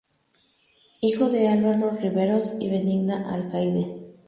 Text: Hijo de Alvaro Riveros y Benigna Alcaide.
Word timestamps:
Hijo 0.99 1.29
de 1.29 1.47
Alvaro 1.47 1.91
Riveros 1.91 2.53
y 2.59 2.71
Benigna 2.71 3.31
Alcaide. 3.35 3.99